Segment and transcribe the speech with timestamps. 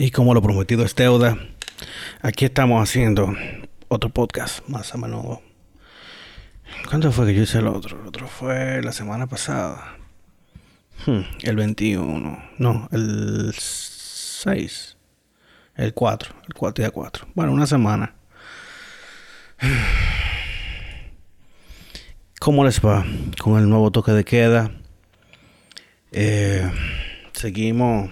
[0.00, 1.36] Y como lo prometido es deuda,
[2.22, 3.34] aquí estamos haciendo
[3.88, 5.42] otro podcast más a menudo.
[6.88, 8.00] ¿Cuándo fue que yo hice el otro?
[8.00, 9.96] El otro fue la semana pasada.
[11.04, 12.44] Hmm, el 21.
[12.58, 14.96] No, el 6.
[15.74, 16.34] El 4.
[16.46, 17.26] El 4 día 4.
[17.34, 18.14] Bueno, una semana.
[22.38, 23.04] ¿Cómo les va
[23.42, 24.70] con el nuevo toque de queda?
[26.12, 26.70] Eh,
[27.32, 28.10] seguimos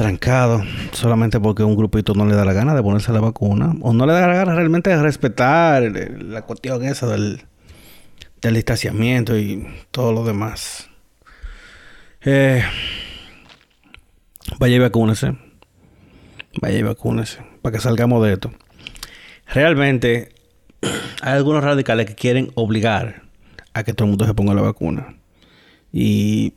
[0.00, 0.62] trancado
[0.92, 4.06] solamente porque un grupito no le da la gana de ponerse la vacuna o no
[4.06, 7.42] le da la gana realmente de respetar la cuestión esa del,
[8.40, 10.88] distanciamiento y todo lo demás.
[12.22, 12.62] Eh,
[14.58, 15.36] vaya y vacúnese.
[16.62, 18.52] Vaya y vacúnese para que salgamos de esto.
[19.48, 20.30] Realmente
[21.20, 23.24] hay algunos radicales que quieren obligar
[23.74, 25.18] a que todo el mundo se ponga la vacuna.
[25.92, 26.54] Y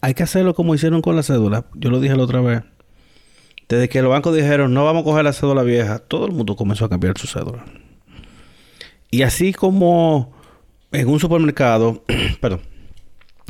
[0.00, 1.66] hay que hacerlo como hicieron con la cédula.
[1.74, 2.62] Yo lo dije la otra vez.
[3.68, 6.56] Desde que los bancos dijeron no vamos a coger la cédula vieja, todo el mundo
[6.56, 7.64] comenzó a cambiar su cédula.
[9.10, 10.32] Y así como
[10.92, 12.04] en un supermercado,
[12.40, 12.62] perdón,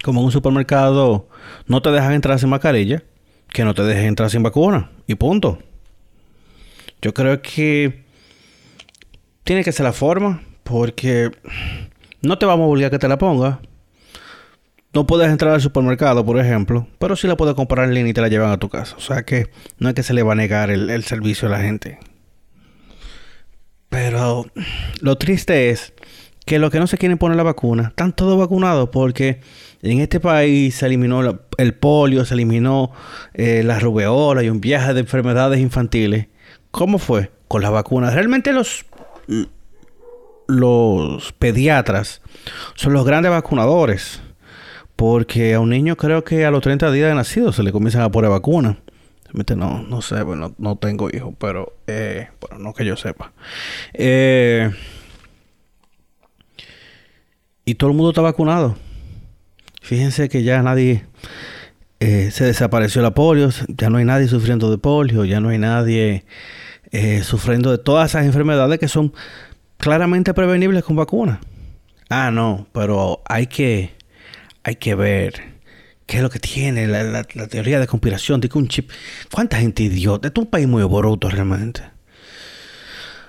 [0.02, 1.28] como en un supermercado
[1.66, 3.02] no te dejan entrar sin mascarilla,
[3.48, 4.90] que no te dejen entrar sin vacuna.
[5.06, 5.58] Y punto.
[7.02, 8.04] Yo creo que
[9.44, 11.30] tiene que ser la forma, porque
[12.20, 13.58] no te vamos a obligar a que te la pongas.
[14.92, 18.14] No puedes entrar al supermercado, por ejemplo, pero sí la puedes comprar en línea y
[18.14, 18.96] te la llevan a tu casa.
[18.96, 21.60] O sea que no es que se le va a negar el, servicio a la
[21.60, 22.00] gente.
[23.88, 24.46] Pero
[25.00, 25.92] lo triste es
[26.44, 29.40] que los que no se quieren poner la vacuna están todos vacunados porque
[29.82, 32.90] en este país se eliminó el polio, se eliminó
[33.34, 36.26] eh, la rubeola y un viaje de enfermedades infantiles.
[36.72, 37.30] ¿Cómo fue?
[37.46, 38.14] Con las vacunas.
[38.14, 38.84] Realmente los,
[40.48, 42.22] los pediatras
[42.74, 44.20] son los grandes vacunadores.
[45.00, 48.02] Porque a un niño creo que a los 30 días de nacido se le comienzan
[48.02, 48.76] a poner vacuna.
[49.56, 53.32] No, no sé, bueno, no tengo hijos, pero eh, bueno, no que yo sepa.
[53.94, 54.70] Eh,
[57.64, 58.76] y todo el mundo está vacunado.
[59.80, 61.06] Fíjense que ya nadie
[62.00, 65.56] eh, se desapareció la polio, ya no hay nadie sufriendo de polio, ya no hay
[65.56, 66.26] nadie
[67.22, 69.14] sufriendo de todas esas enfermedades que son
[69.78, 71.40] claramente prevenibles con vacuna.
[72.10, 73.98] Ah, no, pero hay que
[74.62, 75.60] hay que ver
[76.06, 78.90] qué es lo que tiene la, teoría de conspiración de un chip.
[79.32, 80.28] ¿Cuánta gente idiota?
[80.28, 81.82] Esto es un país muy bruto realmente.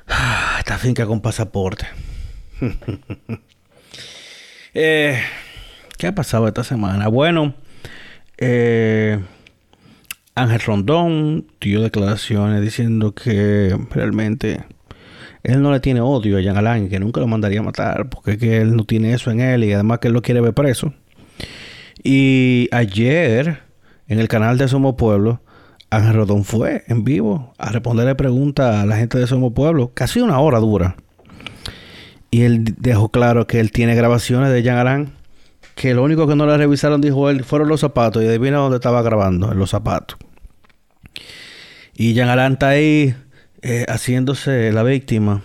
[0.08, 1.88] Ah, esta finca con pasaporte.
[4.74, 5.22] Eh,
[5.98, 7.10] ¿Qué ha pasado esta semana?
[7.10, 7.56] Bueno,
[8.38, 9.20] eh,
[10.34, 14.64] Ángel Rondón dio declaraciones diciendo que realmente
[15.44, 18.38] él no le tiene odio a Jean Alain, que nunca lo mandaría a matar, porque
[18.38, 20.94] que él no tiene eso en él y además que él lo quiere ver preso.
[22.04, 23.60] Y ayer,
[24.08, 25.42] en el canal de Somos Pueblo,
[25.90, 30.20] Ángel Rodón fue en vivo a responderle preguntas a la gente de Somos Pueblo, casi
[30.20, 30.96] una hora dura.
[32.32, 35.14] Y él dejó claro que él tiene grabaciones de Jean Arán,
[35.76, 38.24] que lo único que no le revisaron, dijo él, fueron los zapatos.
[38.24, 40.18] Y adivina dónde estaba grabando, en los zapatos.
[41.94, 43.14] Y Jean Arán está ahí
[43.62, 45.44] eh, haciéndose la víctima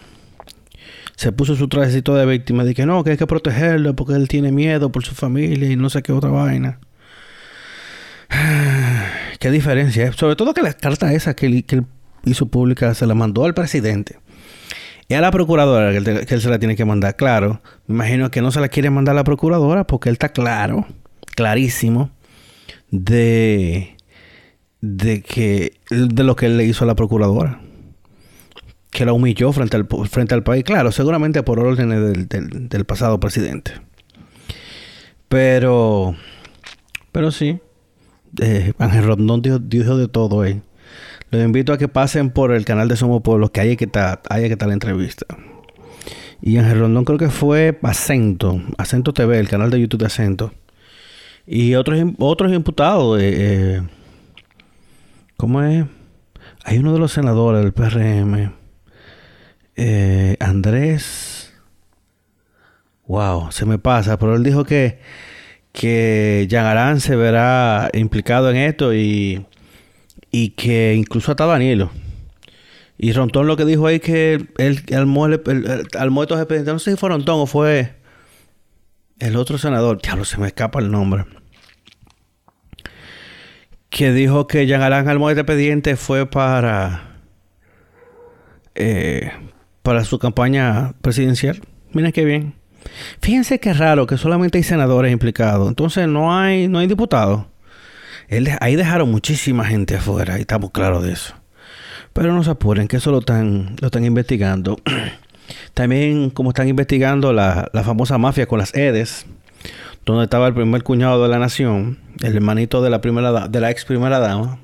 [1.16, 2.62] se puso su trajecito de víctima.
[2.62, 5.76] Dije que no, que hay que protegerlo porque él tiene miedo por su familia y
[5.76, 6.78] no sé qué otra vaina.
[9.40, 10.12] qué diferencia.
[10.12, 11.64] Sobre todo que la carta esa que él,
[12.24, 14.18] hizo pública se la mandó al presidente.
[15.08, 17.62] Y a la procuradora que él, que él, se la tiene que mandar, claro.
[17.86, 20.86] Me imagino que no se la quiere mandar a la procuradora porque él está claro,
[21.36, 22.10] clarísimo,
[22.90, 23.96] de,
[24.80, 27.60] de que de lo que él le hizo a la procuradora
[28.96, 30.64] que la humilló frente al, frente al país.
[30.64, 33.72] Claro, seguramente por órdenes del, del, pasado presidente.
[35.28, 36.16] Pero,
[37.12, 37.60] pero sí,
[38.40, 40.46] eh, Ángel Rondón dijo, de todo.
[40.46, 40.62] Eh.
[41.30, 44.22] Los invito a que pasen por el canal de Somos Pueblos, que hay que estar,
[44.30, 45.26] hay que estar la entrevista.
[46.40, 50.54] Y Ángel Rondón creo que fue Acento, Acento TV, el canal de YouTube de Acento.
[51.46, 53.20] Y otros, otros imputados.
[53.20, 53.82] Eh, eh,
[55.36, 55.84] ¿Cómo es?
[56.64, 58.65] Hay uno de los senadores del PRM
[59.76, 61.54] eh, Andrés.
[63.06, 64.98] Wow, se me pasa, pero él dijo que,
[65.72, 69.46] que Jean se verá implicado en esto y,
[70.32, 71.90] y que incluso hasta Danilo.
[72.98, 77.10] Y Rontón lo que dijo ahí que él al estos expedientes, no sé si fue
[77.10, 77.94] Rontón o fue
[79.18, 81.24] el otro senador, no se me escapa el nombre.
[83.90, 87.20] Que dijo que Alain al este expediente fue para
[88.74, 89.30] eh,
[89.86, 91.62] para su campaña presidencial.
[91.92, 92.54] Miren qué bien.
[93.20, 95.68] Fíjense qué raro que solamente hay senadores implicados.
[95.68, 97.44] Entonces no hay, no hay diputados.
[98.58, 101.36] ahí dejaron muchísima gente afuera y estamos claros de eso.
[102.12, 104.76] Pero no se apuren, que eso lo están, lo están investigando.
[105.74, 109.26] También como están investigando la, famosa mafia con las EDES,
[110.04, 113.70] donde estaba el primer cuñado de la nación, el hermanito de la primera de la
[113.70, 114.58] ex primera dama,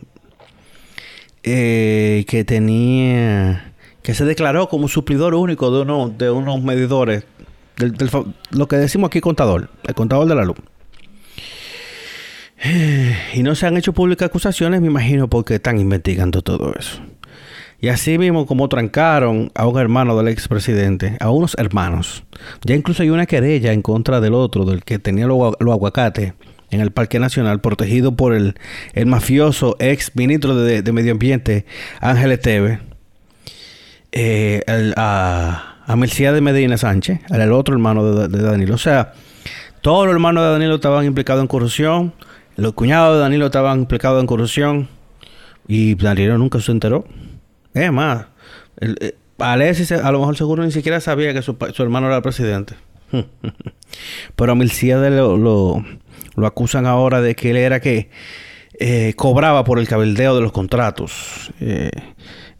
[1.44, 3.71] eh, que tenía
[4.02, 7.25] que se declaró como suplidor único de uno de unos medidores
[7.76, 7.94] del,
[8.50, 10.58] lo que decimos aquí contador, el contador de la luz.
[13.34, 17.00] Y no se han hecho públicas acusaciones, me imagino, porque están investigando todo eso.
[17.81, 22.22] Y así mismo como trancaron a un hermano del expresidente, a unos hermanos.
[22.64, 26.34] Ya incluso hay una querella en contra del otro, del que tenía los lo aguacates
[26.70, 28.55] en el Parque Nacional, protegido por el,
[28.94, 31.66] el mafioso ex ministro de, Medio Ambiente,
[32.00, 32.78] Ángel Esteve,
[34.12, 34.62] eh,
[34.96, 38.74] a, a de Medina Sánchez, el otro hermano de, de Danilo.
[38.74, 39.14] O sea,
[39.80, 42.12] todos los hermanos de Danilo estaban implicados en corrupción,
[42.56, 44.88] los cuñados de Danilo estaban implicados en corrupción
[45.66, 47.04] y Danilo nunca se enteró.
[47.74, 48.26] Es más,
[48.78, 52.22] el, eh, Alexis a lo mejor seguro ni siquiera sabía que su, hermano era el
[52.22, 52.74] presidente.
[54.36, 55.84] Pero a Milciade lo, lo,
[56.36, 58.10] lo, acusan ahora de que él era que
[58.78, 61.52] eh, cobraba por el cabildeo de los contratos.
[61.60, 61.90] Eh,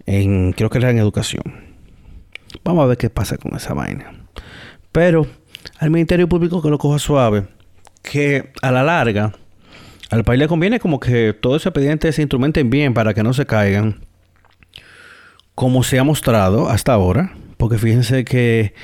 [0.07, 1.43] en, creo que era en educación.
[2.65, 4.13] Vamos a ver qué pasa con esa vaina.
[4.93, 5.27] Pero
[5.79, 7.47] al Ministerio Público que lo coja suave,
[8.03, 9.33] que a la larga
[10.11, 13.33] al país le conviene como que todo ese expediente se instrumenten bien para que no
[13.33, 14.05] se caigan
[15.55, 18.75] como se ha mostrado hasta ahora, porque fíjense que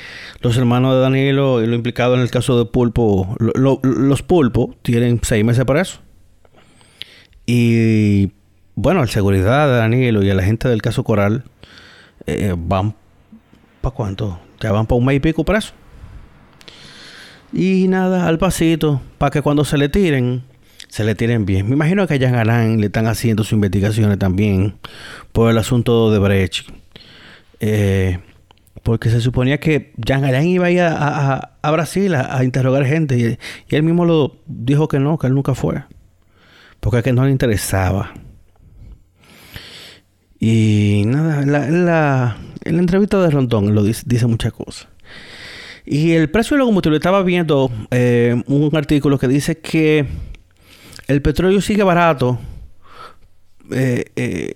[0.41, 5.21] los hermanos de Danilo y lo implicado en el caso de Pulpo, los Pulpo tienen
[5.23, 6.01] seis meses para eso.
[7.45, 8.33] Y
[8.81, 11.43] bueno, la seguridad de Danilo y a la gente del caso Coral
[12.27, 12.95] eh, van
[13.81, 14.39] para cuánto?
[14.61, 15.73] Ya van para un mes y pico preso.
[17.53, 20.45] Y nada, al pasito, para que cuando se le tiren,
[20.87, 21.69] se le tienen bien.
[21.69, 24.77] Me imagino que a Jan Alain le están haciendo sus investigaciones también
[25.33, 26.69] por el asunto de Brecht.
[27.59, 28.21] Eh,
[28.85, 33.39] porque se suponía que Jan Alain iba a ir a, Brasil a, interrogar gente
[33.69, 35.83] y, él mismo lo dijo que no, que él nunca fue.
[36.79, 38.13] Porque es que no le interesaba.
[40.41, 44.89] Y nada, en la, la, entrevista de Rondón lo dice, dice muchas cosas.
[45.85, 50.07] Y el precio de los combustibles, estaba viendo eh, un artículo que dice que
[51.07, 52.39] el petróleo sigue barato,
[53.73, 54.53] eh, eh,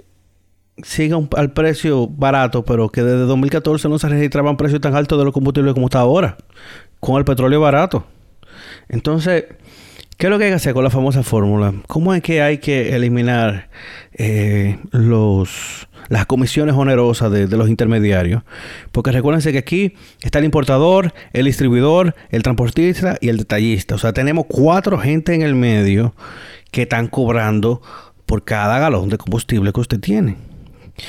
[0.82, 5.24] sigue al precio barato, pero que desde 2014 no se registraban precios tan altos de
[5.24, 6.36] los combustibles como está ahora,
[7.00, 8.06] con el petróleo barato.
[8.88, 9.46] Entonces,
[10.22, 11.74] ¿qué es lo que hay que hacer con la famosa fórmula?
[11.88, 13.68] ¿Cómo es que hay que eliminar
[14.12, 18.44] eh, los las comisiones onerosas de, los intermediarios.
[18.92, 23.96] Porque recuérdense que aquí está el importador, el distribuidor, el transportista y el detallista.
[23.96, 26.14] O sea, tenemos cuatro gente en el medio
[26.70, 27.82] que están cobrando
[28.24, 30.36] por cada galón de combustible que usted tiene.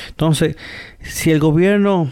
[0.09, 0.55] Entonces,
[1.01, 2.11] si el gobierno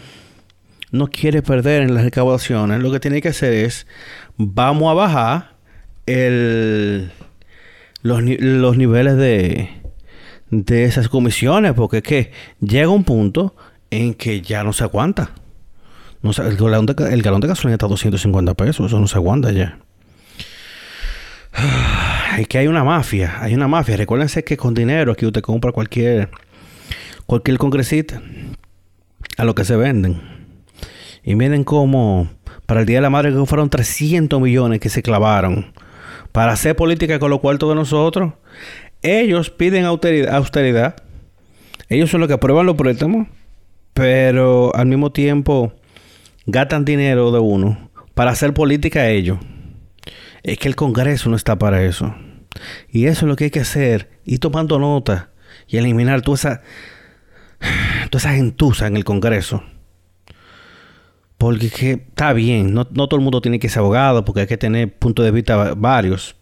[0.92, 3.88] no quiere perder en las recaudaciones, lo que tiene que hacer es,
[4.36, 5.51] vamos a bajar
[6.06, 7.12] el,
[8.02, 9.70] los, los niveles de,
[10.50, 13.54] de esas comisiones, porque es que llega un punto
[13.90, 15.32] en que ya no se aguanta.
[16.22, 19.16] No el, galón de, el galón de gasolina está a 250 pesos, eso no se
[19.16, 19.78] aguanta ya.
[22.38, 23.94] Es que hay una mafia, hay una mafia.
[23.94, 26.30] Recuérdense que con dinero aquí usted compra cualquier
[27.26, 28.22] cualquier congresista
[29.36, 30.22] a lo que se venden.
[31.22, 32.30] Y miren cómo
[32.64, 35.72] para el Día de la Madre que fueron 300 millones que se clavaron
[36.32, 38.32] para hacer política con lo cuartos de nosotros.
[39.02, 40.96] Ellos piden austeridad,
[41.88, 43.28] Ellos son los que aprueban los préstamos.
[43.92, 45.74] Pero al mismo tiempo
[46.46, 49.38] gastan dinero de uno para hacer política a ellos.
[50.42, 52.14] Es que el Congreso no está para eso.
[52.88, 54.10] Y eso es lo que hay que hacer.
[54.24, 55.30] Ir tomando nota
[55.68, 56.62] y eliminar toda esa,
[58.10, 59.62] toda esa gentuza en el Congreso.
[61.42, 64.56] Porque está bien, no, no, todo el mundo tiene que ser abogado, porque hay que
[64.56, 66.36] tener puntos de vista varios,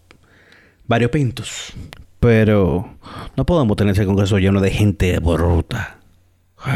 [0.86, 1.72] varios pintos.
[2.20, 2.98] Pero
[3.34, 6.00] no podemos tener ese congreso lleno de gente bruta.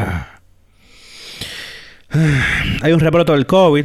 [2.80, 3.84] Hay un rebrote del COVID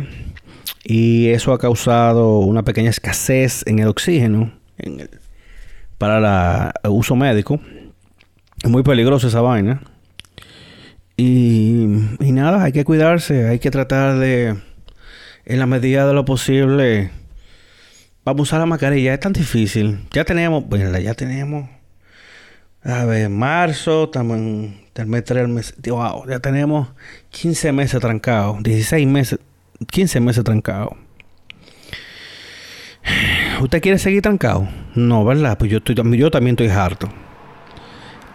[0.85, 4.53] y eso ha causado una pequeña escasez en el oxígeno
[5.97, 7.59] para el uso médico.
[8.63, 9.81] Es muy peligroso esa vaina.
[11.19, 11.85] Y,
[12.19, 14.55] y nada, hay que cuidarse, hay que tratar de,
[15.45, 17.11] en la medida de lo posible,
[18.25, 19.13] Vamos a usar la mascarilla.
[19.13, 20.01] Es tan difícil.
[20.11, 21.67] Ya tenemos, bueno, ya tenemos.
[22.83, 26.89] A ver, marzo, estamos en el mes 3, wow, ya tenemos
[27.31, 29.39] 15 meses trancados, 16 meses,
[29.91, 30.93] 15 meses trancados.
[33.61, 34.67] ¿Usted quiere seguir trancado?
[34.95, 35.57] No, ¿verdad?
[35.57, 37.09] Pues yo, estoy, yo también estoy harto.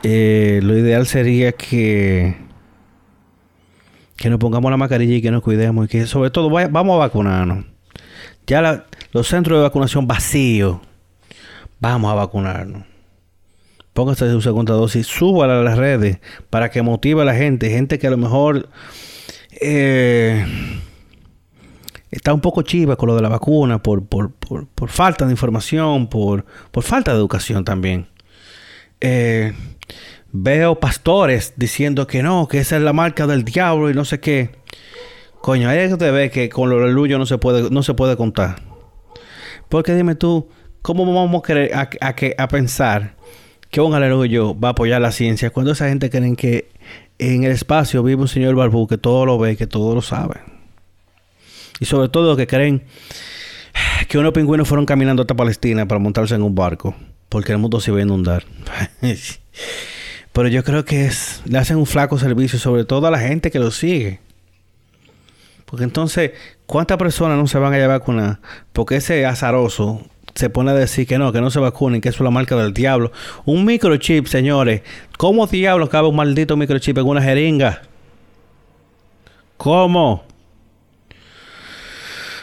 [0.02, 2.43] eh, lo ideal sería que
[4.16, 6.98] que nos pongamos la mascarilla y que nos cuidemos y que sobre todo vamos a
[6.98, 7.64] vacunarnos.
[8.46, 10.78] Ya los centros de vacunación vacíos.
[11.80, 12.84] Vamos a vacunarnos.
[13.92, 16.18] Póngase su segunda dosis, súbala a las redes
[16.50, 18.68] para que motive a la gente, gente que a lo mejor
[19.60, 20.44] eh,
[22.10, 26.08] está un poco chiva con lo de la vacuna por, por, por, falta de información,
[26.08, 28.08] por, por falta de educación también.
[29.00, 29.52] Eh,
[30.36, 34.18] veo pastores diciendo que no, que esa es la marca del diablo y no sé
[34.18, 34.50] qué.
[35.40, 38.60] Coño, ahí te ve que con lo aleluya no se puede, no se puede contar.
[39.68, 40.48] Porque dime tú,
[40.82, 43.14] ¿cómo vamos a, pensar
[43.70, 46.68] que un aleluya va a apoyar la ciencia cuando esa gente creen que
[47.18, 50.40] en el espacio vive un señor barbú que todo lo ve, que todo lo sabe?
[51.78, 52.82] Y sobre todo que creen
[54.08, 56.96] que unos pingüinos fueron caminando hasta Palestina para montarse en un barco,
[57.28, 58.44] porque el mundo se iba a inundar.
[60.34, 63.52] Pero yo creo que es, le hacen un flaco servicio, sobre todo a la gente
[63.52, 64.18] que lo sigue.
[65.64, 66.32] Porque entonces,
[66.66, 68.40] ¿cuántas personas no se van a llevar vacunar?
[68.72, 70.02] Porque ese azaroso
[70.34, 72.56] se pone a decir que no, que no se vacunen, que eso es la marca
[72.56, 73.12] del diablo.
[73.44, 74.82] Un microchip, señores.
[75.18, 77.82] ¿Cómo diablo cabe un maldito microchip en una jeringa?
[79.56, 80.24] ¿Cómo?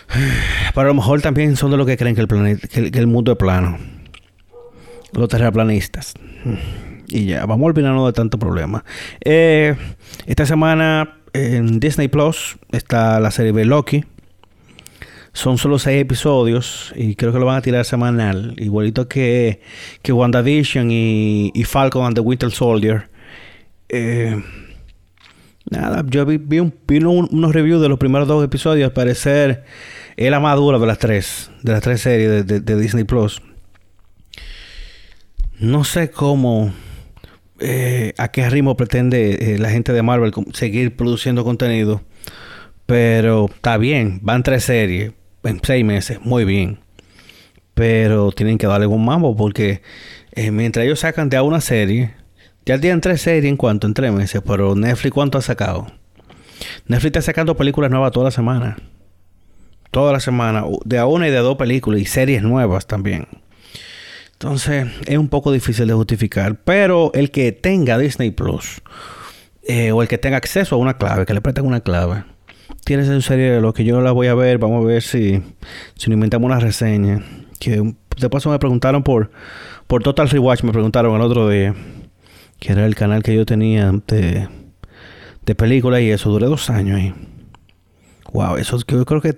[0.74, 3.08] Pero a lo mejor también son de los que creen que el, planeta, que el
[3.08, 3.78] mundo es plano.
[5.12, 6.14] Los terraplanistas.
[7.12, 8.86] Y ya, vamos a olvidarnos de tanto problema.
[9.24, 9.76] Eh,
[10.26, 14.06] esta semana en Disney Plus está la serie de Loki.
[15.34, 18.54] Son solo seis episodios y creo que lo van a tirar semanal.
[18.58, 19.62] Igualito que,
[20.02, 23.10] que WandaVision y, y Falcon and the Winter Soldier.
[23.90, 24.42] Eh,
[25.70, 26.74] nada, yo vi, un,
[27.32, 28.88] unos reviews de los primeros dos episodios.
[28.88, 29.66] Al parecer
[30.16, 33.42] es la más dura de las tres, de las tres series de Disney Plus.
[35.60, 36.74] No sé cómo
[37.62, 42.02] eh, a qué ritmo pretende eh, la gente de Marvel seguir produciendo contenido.
[42.88, 45.14] Pero está bien, van tres series
[45.44, 46.80] en seis meses, muy bien.
[47.76, 49.82] Pero tienen que darle un mambo porque
[50.34, 52.14] eh, mientras ellos sacan de a una serie,
[52.66, 55.88] ya tienen tres series en cuanto en tres meses, pero Netflix cuánto ha sacado.
[56.88, 58.78] Netflix está sacando películas nuevas toda la semana.
[59.92, 63.28] Toda la semana, de a una y de dos películas y series nuevas también.
[64.42, 66.56] Entonces es un poco difícil de justificar.
[66.64, 68.82] Pero el que tenga Disney Plus
[69.62, 72.24] eh, o el que tenga acceso a una clave, que le presten una clave,
[72.84, 74.58] tiene esa serie de lo que yo la voy a ver.
[74.58, 75.44] Vamos a ver si,
[75.96, 77.24] si nos inventamos una reseña.
[77.60, 79.30] Que de paso me preguntaron por,
[79.86, 81.76] por Total Rewatch, me preguntaron el otro día,
[82.60, 84.48] que era el canal que yo tenía de,
[85.46, 86.32] de películas y eso.
[86.32, 87.14] Duré dos años ahí.
[88.34, 89.38] Wow, eso yo creo que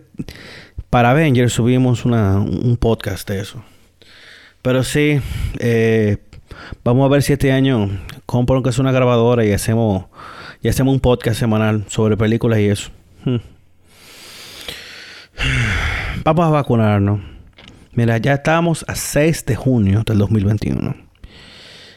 [0.90, 3.66] para Avengers subimos una, un podcast de eso.
[4.64, 5.20] Pero sí,
[5.60, 6.18] eh,
[6.86, 7.90] vamos a ver si este año
[8.26, 10.06] compro que es una grabadora y hacemos,
[10.62, 12.90] y hacemos un podcast semanal sobre películas y eso.
[13.26, 13.40] Hmm.
[16.24, 17.20] Vamos a vacunarnos.
[17.92, 20.96] Mira, ya estamos a 6 de junio del 2021.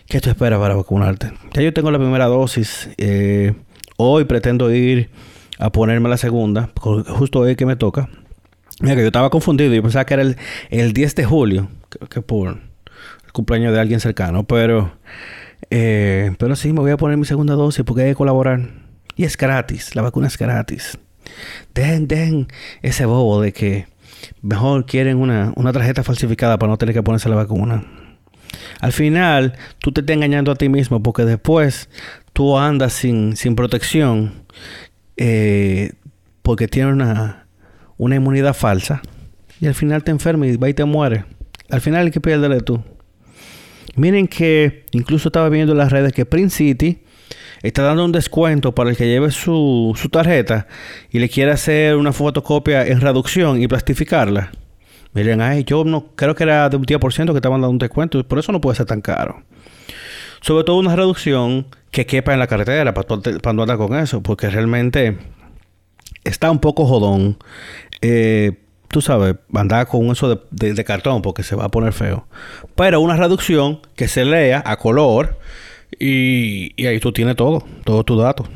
[0.08, 1.32] ¿Qué tú esperas para vacunarte?
[1.54, 2.90] Ya yo tengo la primera dosis.
[2.98, 3.54] Eh,
[3.96, 5.08] hoy pretendo ir
[5.60, 8.08] a ponerme la segunda, justo hoy que me toca.
[8.80, 9.72] Mira que yo estaba confundido.
[9.74, 10.36] Yo pensaba que era el,
[10.70, 11.68] el 10 de julio
[12.10, 12.58] que por
[13.24, 14.92] el cumpleaños de alguien cercano, pero,
[15.70, 18.68] eh, pero sí, me voy a poner mi segunda dosis porque hay que colaborar.
[19.16, 20.98] Y es gratis, la vacuna es gratis.
[21.74, 22.48] Dejen, dejen
[22.82, 23.86] ese bobo de que
[24.42, 27.84] mejor quieren una, una tarjeta falsificada para no tener que ponerse la vacuna.
[28.80, 31.88] Al final, tú te estás engañando a ti mismo porque después
[32.32, 34.44] tú andas sin, sin protección
[35.16, 35.92] eh,
[36.42, 37.45] porque tienes una,
[37.98, 39.02] una inmunidad falsa
[39.60, 41.24] y al final te enfermas y va y te mueres.
[41.70, 42.82] Al final, ¿qué pierde tú?
[43.96, 47.02] Miren que incluso estaba viendo en las redes que Prince City
[47.62, 50.66] está dando un descuento para el que lleve su, su tarjeta
[51.10, 54.52] y le quiera hacer una fotocopia en reducción y plastificarla.
[55.14, 58.22] Miren, ay, yo no creo que era de un 10% que estaban dando un descuento,
[58.28, 59.42] por eso no puede ser tan caro.
[60.42, 64.50] Sobre todo una reducción que quepa en la carretera para, para andar con eso, porque
[64.50, 65.16] realmente
[66.22, 67.38] está un poco jodón.
[68.00, 68.52] Eh,
[68.88, 72.26] tú sabes, andar con eso de, cartón porque se va a poner feo.
[72.74, 75.38] Pero una reducción que se lea a color
[75.98, 78.46] y, ahí tú tienes todo, todo tu dato.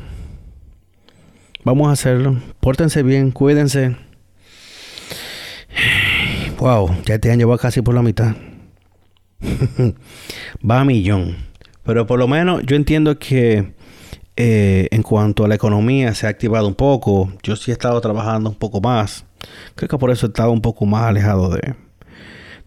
[1.63, 2.37] Vamos a hacerlo.
[2.59, 3.95] Pórtense bien, cuídense.
[6.57, 8.35] Wow, ya este año va casi por la mitad.
[10.69, 11.37] va a millón.
[11.83, 13.73] Pero por lo menos yo entiendo que
[14.35, 17.31] eh, en cuanto a la economía se ha activado un poco.
[17.43, 19.25] Yo sí he estado trabajando un poco más.
[19.75, 21.75] Creo que por eso he estado un poco más alejado de,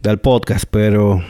[0.02, 1.22] del podcast, pero...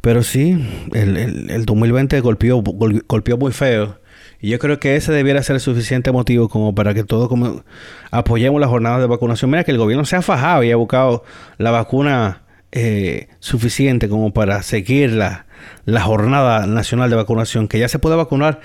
[0.00, 0.56] Pero sí,
[0.94, 1.16] el,
[1.50, 3.98] el, 2020 golpeó, golpeó muy feo.
[4.40, 7.62] Y yo creo que ese debiera ser el suficiente motivo como para que todos como
[8.10, 9.50] apoyemos las jornadas de vacunación.
[9.50, 11.24] Mira que el gobierno se ha fajado y ha buscado
[11.58, 15.44] la vacuna eh, suficiente como para seguir la,
[15.84, 18.60] la jornada nacional de vacunación, que ya se puede vacunar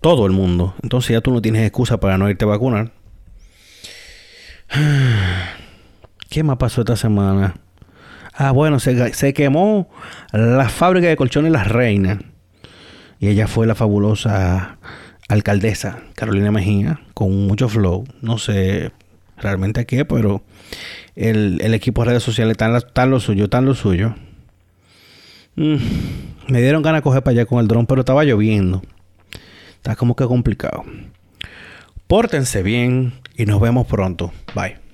[0.00, 0.74] todo el mundo.
[0.82, 2.92] Entonces ya tú no tienes excusa para no irte a vacunar.
[6.30, 7.54] ¿Qué más pasó esta semana?
[8.34, 9.90] Ah, bueno, se, se quemó
[10.32, 12.18] la fábrica de colchones Las Reinas.
[13.20, 14.78] Y ella fue la fabulosa
[15.28, 18.04] alcaldesa Carolina Mejía, con mucho flow.
[18.22, 18.92] No sé
[19.36, 20.42] realmente qué, pero
[21.14, 24.14] el, equipo de redes sociales está tan lo suyo, tan lo suyo.
[25.56, 25.76] Mm,
[26.48, 28.82] me dieron ganas de coger para allá con el dron, pero estaba lloviendo.
[29.76, 30.84] Está como que complicado.
[32.06, 34.32] Pórtense bien y nos vemos pronto.
[34.54, 34.87] Bye.